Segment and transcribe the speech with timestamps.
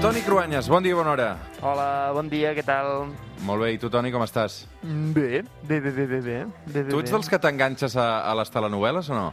[0.00, 1.28] Toni Cruanyes, bon dia, bona hora.
[1.60, 1.86] Hola,
[2.16, 3.10] bon dia, què tal?
[3.44, 4.62] Molt bé, i tu, Toni, com estàs?
[4.82, 6.38] Bé, bé, bé, bé, bé, bé.
[6.72, 9.26] bé, Tu ets dels que t'enganxes a, a les telenovel·les o no?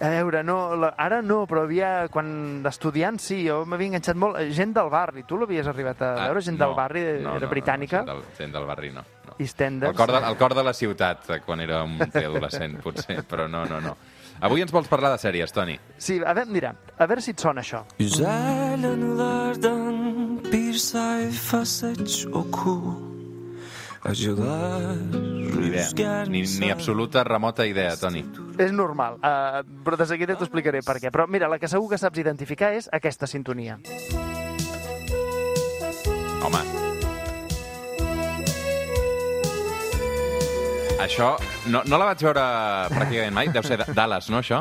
[0.00, 4.38] A veure, no, la, ara no, però havia, quan estudiant sí, jo m'havia enganxat molt.
[4.40, 6.40] Eh, Gent del barri, tu l'havies arribat a veure?
[6.48, 8.00] Gent del barri, Ah, no, era no, britànica?
[8.06, 9.04] No, no, gent, del, gent del barri no.
[9.28, 9.36] no.
[9.36, 9.92] EastEnders.
[9.92, 13.50] El cor, de, el cor de la ciutat, eh, quan era un preadolescent, potser, però
[13.52, 13.98] no, no, no.
[14.40, 15.76] Avui ens vols parlar de sèries, Toni.
[16.00, 17.84] Sí, a veure, mira, a veure si et sona això.
[17.98, 23.10] Güzel anılardan bir sayfa seç oku
[24.02, 26.24] Acılar Ni idea.
[26.24, 28.24] Ni, ni absoluta remota idea, Toni.
[28.58, 31.12] És normal, uh, però de seguida t'ho explicaré per què.
[31.12, 33.76] Però mira, la que segur que saps identificar és aquesta sintonia.
[36.40, 36.64] Home.
[41.00, 41.30] Això,
[41.72, 42.42] no, no la vaig veure
[42.92, 43.48] pràcticament mai.
[43.54, 44.60] Deu ser Dallas, no, això?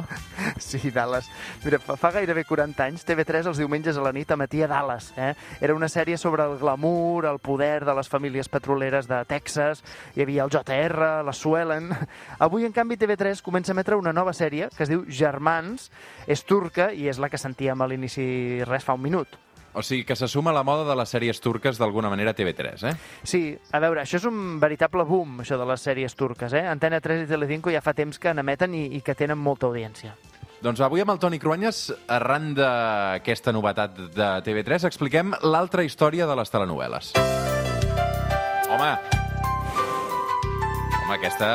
[0.60, 1.28] Sí, Dallas.
[1.66, 5.09] Mira, fa, fa gairebé 40 anys, TV3 els diumenges a la nit emetia Dallas.
[5.20, 5.34] Eh?
[5.59, 9.84] Era una sèrie sobre el glamour, el poder de les famílies petroleres de Texas,
[10.16, 11.92] hi havia el JR, la Suelen...
[12.40, 15.90] Avui, en canvi, TV3 comença a emetre una nova sèrie que es diu Germans,
[16.28, 19.40] és turca i és la que sentíem a l'inici res fa un minut.
[19.73, 22.38] O sigui, que se suma a la moda de les sèries turques d'alguna manera a
[22.38, 22.95] TV3, eh?
[23.23, 26.66] Sí, a veure, això és un veritable boom, això de les sèries turques, eh?
[26.67, 30.16] Antena 3 i Telecinco ja fa temps que n'emeten i, i que tenen molta audiència.
[30.59, 36.36] Doncs avui amb el Toni Cruanyes, arran d'aquesta novetat de TV3, expliquem l'altra història de
[36.36, 37.14] les telenovel·les.
[38.73, 38.92] Home!
[41.06, 41.53] Home, aquesta...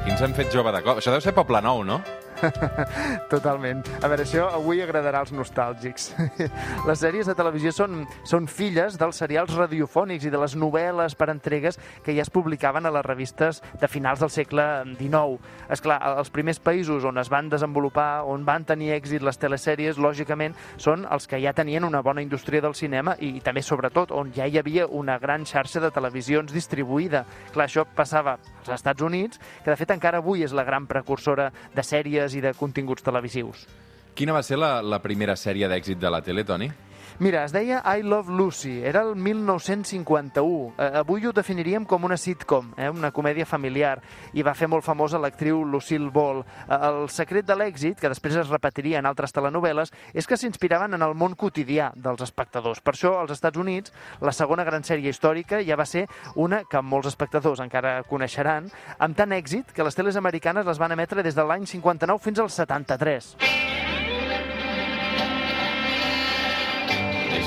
[0.00, 1.02] Qui ens hem fet jove de cop?
[1.02, 1.98] Això deu ser Poble Nou, no?
[3.32, 3.82] Totalment.
[4.00, 6.10] A veure, això avui agradarà als nostàlgics.
[6.88, 11.30] Les sèries de televisió són, són filles dels serials radiofònics i de les novel·les per
[11.32, 14.66] entregues que ja es publicaven a les revistes de finals del segle
[14.96, 15.38] XIX.
[15.72, 20.00] És clar, els primers països on es van desenvolupar, on van tenir èxit les telesèries,
[20.00, 24.14] lògicament, són els que ja tenien una bona indústria del cinema i, i també, sobretot,
[24.16, 27.24] on ja hi havia una gran xarxa de televisions distribuïda.
[27.54, 31.50] Clar, això passava als Estats Units, que de fet encara avui és la gran precursora
[31.74, 33.66] de sèries i de continguts televisius.
[34.14, 36.70] Quina va ser la, la primera sèrie d'èxit de la tele, Toni?
[37.18, 40.72] Mira, es deia I Love Lucy, era el 1951.
[40.78, 44.00] Eh, avui ho definiríem com una sitcom, eh, una comèdia familiar,
[44.32, 46.40] i va fer molt famosa l'actriu Lucille Ball.
[46.40, 50.94] Eh, el secret de l'èxit, que després es repetiria en altres telenovel·les, és que s'inspiraven
[50.94, 52.80] en el món quotidià dels espectadors.
[52.80, 56.82] Per això, als Estats Units, la segona gran sèrie històrica ja va ser una que
[56.82, 61.36] molts espectadors encara coneixeran, amb tant èxit que les teles americanes les van emetre des
[61.36, 63.59] de l'any 59 fins al 73.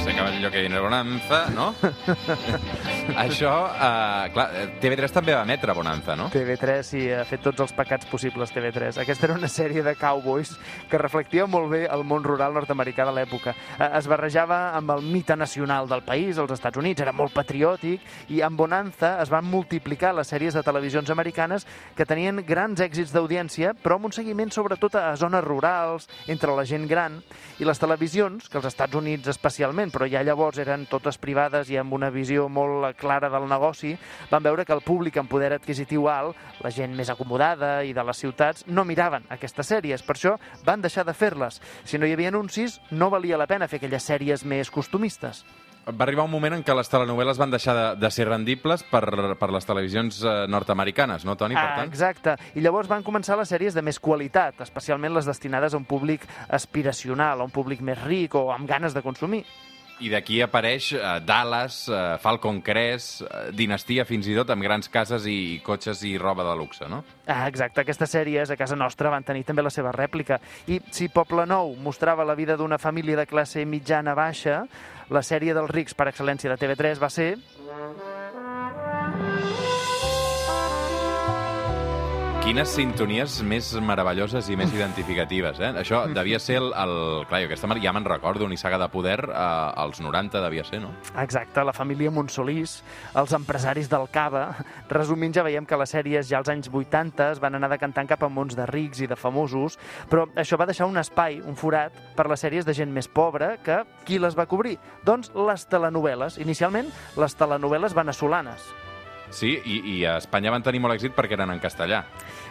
[0.03, 1.73] Se acaba allò que viene Bonanza, no?
[3.03, 6.29] Això, uh, clar, eh, TV3 també va emetre Bonanza, no?
[6.31, 9.01] TV3 sí, ha fet tots els pecats possibles TV3.
[9.03, 10.53] Aquesta era una sèrie de cowboys
[10.89, 13.53] que reflectia molt bé el món rural nord-americà de l'època.
[13.77, 18.01] Eh, Es barrejava amb el mite nacional del país, els Estats Units, era molt patriòtic,
[18.29, 23.11] i amb Bonanza es van multiplicar les sèries de televisions americanes que tenien grans èxits
[23.13, 27.19] d'audiència, però amb un seguiment sobretot a zones rurals, entre la gent gran,
[27.59, 31.77] i les televisions, que als Estats Units especialment, però ja llavors eren totes privades i
[31.77, 33.95] amb una visió molt clara del negoci,
[34.31, 38.03] van veure que el públic amb poder adquisitiu alt, la gent més acomodada i de
[38.03, 40.03] les ciutats, no miraven aquestes sèries.
[40.03, 41.61] Per això van deixar de fer-les.
[41.83, 45.43] Si no hi havia anuncis, no valia la pena fer aquelles sèries més costumistes.
[45.83, 49.01] Va arribar un moment en què les telenovel·les van deixar de, de ser rendibles per,
[49.35, 51.57] per les televisions eh, nord-americanes, no, Toni?
[51.57, 51.89] Per Ah, tant?
[51.91, 52.37] exacte.
[52.55, 56.23] I llavors van començar les sèries de més qualitat, especialment les destinades a un públic
[56.47, 59.43] aspiracional, a un públic més ric o amb ganes de consumir.
[60.01, 64.89] I d'aquí apareix eh, Dallas, eh, Falcon Crest, eh, Dinastia fins i tot, amb grans
[64.91, 67.03] cases i cotxes i roba de luxe, no?
[67.27, 67.83] Ah, exacte.
[67.83, 70.39] Aquestes sèries a casa nostra van tenir també la seva rèplica.
[70.67, 74.63] I si Poble Nou mostrava la vida d'una família de classe mitjana-baixa,
[75.13, 77.31] la sèrie dels rics per excel·lència de TV3 va ser...
[82.43, 85.69] Quines sintonies més meravelloses i més identificatives, eh?
[85.79, 86.73] Això devia ser el...
[86.75, 86.91] el
[87.29, 89.37] clar, jo aquesta ja me'n recordo, una saga de poder eh,
[89.79, 90.91] als 90 devia ser, no?
[91.23, 92.81] Exacte, la família Monsolís,
[93.15, 94.43] els empresaris del Cava...
[94.91, 98.27] Resumint, ja veiem que les sèries ja als anys 80 es van anar decantant cap
[98.27, 99.79] a mons de rics i de famosos,
[100.11, 103.55] però això va deixar un espai, un forat, per les sèries de gent més pobra
[103.63, 104.75] que qui les va cobrir?
[105.07, 106.41] Doncs les telenovel·les.
[106.43, 108.82] Inicialment, les telenovel·les veneçolanes.
[109.33, 112.03] Sí, i, i a Espanya van tenir molt èxit perquè eren en castellà.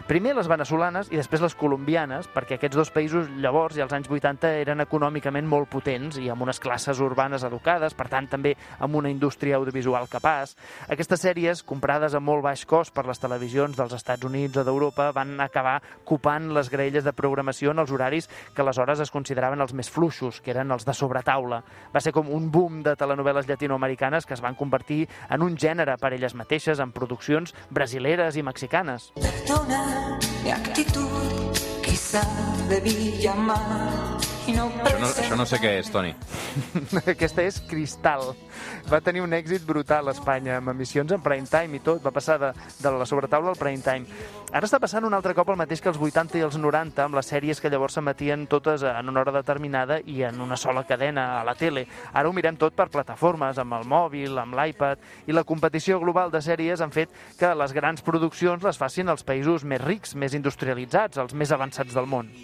[0.03, 4.09] Primer les venezolanes i després les colombianes, perquè aquests dos països llavors i als anys
[4.11, 8.99] 80 eren econòmicament molt potents i amb unes classes urbanes educades, per tant també amb
[8.99, 10.57] una indústria audiovisual capaç.
[10.91, 15.13] Aquestes sèries, comprades a molt baix cost per les televisions dels Estats Units o d'Europa,
[15.15, 18.27] van acabar copant les graelles de programació en els horaris
[18.57, 21.63] que aleshores es consideraven els més fluixos, que eren els de sobretaula.
[21.95, 25.95] Va ser com un boom de telenovel·les llatinoamericanes que es van convertir en un gènere
[26.03, 29.13] per elles mateixes en produccions brasileres i mexicanes.
[29.21, 32.23] Perdona mi actitud, quizá
[32.69, 34.65] debí llamar Això
[34.99, 36.11] no, això no sé què és, Toni.
[37.13, 38.33] Aquesta és Cristal.
[38.91, 42.01] Va tenir un èxit brutal a Espanya, amb emissions en prime time i tot.
[42.03, 42.51] Va passar de,
[42.83, 44.19] de la sobretaula al prime time.
[44.51, 47.19] Ara està passant un altre cop el mateix que els 80 i els 90, amb
[47.21, 51.29] les sèries que llavors s'emetien totes en una hora determinada i en una sola cadena
[51.39, 51.87] a la tele.
[52.11, 56.35] Ara ho mirem tot per plataformes, amb el mòbil, amb l'iPad, i la competició global
[56.35, 60.35] de sèries han fet que les grans produccions les facin els països més rics, més
[60.35, 62.35] industrialitzats, els més avançats del món.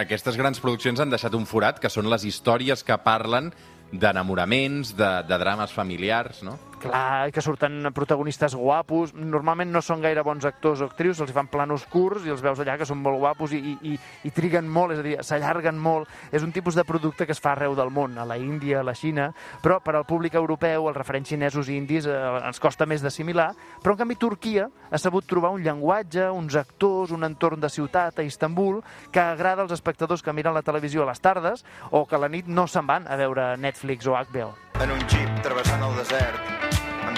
[0.00, 3.50] Aquestes grans produccions han deixat un forat, que són les històries que parlen
[3.92, 6.56] d'enamoraments, de, de drames familiars, no?
[6.80, 9.12] Clar, que surten protagonistes guapos.
[9.12, 12.62] Normalment no són gaire bons actors o actrius, els fan planos curts i els veus
[12.62, 16.08] allà que són molt guapos i, i, i, triguen molt, és a dir, s'allarguen molt.
[16.32, 18.86] És un tipus de producte que es fa arreu del món, a la Índia, a
[18.86, 19.28] la Xina,
[19.60, 22.16] però per al públic europeu, els referents xinesos i indis, eh,
[22.46, 23.50] ens costa més d'assimilar,
[23.84, 28.18] però en canvi Turquia ha sabut trobar un llenguatge, uns actors, un entorn de ciutat
[28.18, 28.80] a Istanbul
[29.12, 32.32] que agrada als espectadors que miren la televisió a les tardes o que a la
[32.32, 34.54] nit no se'n van a veure Netflix o HBO.
[34.80, 36.59] en un jeep travessant el desert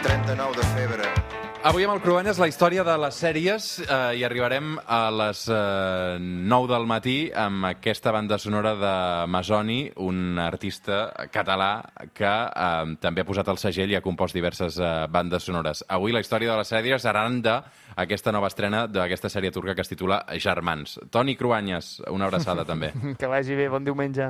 [0.02, 1.08] 39 de febre.
[1.62, 6.16] Avui amb el Cruanyes la història de les sèries eh, i arribarem a les eh,
[6.18, 8.94] 9 del matí amb aquesta banda sonora de
[9.30, 11.84] Masoni, un artista català
[12.18, 15.84] que eh, també ha posat el segell i ha compost diverses eh, bandes sonores.
[15.86, 17.54] Avui la història de les sèries aran de
[17.94, 20.98] aquesta nova estrena d'aquesta sèrie turca que es titula Germans.
[21.14, 22.90] Toni Cruanyes, una abraçada també.
[23.22, 24.26] Que vagi bé, bon diumenge.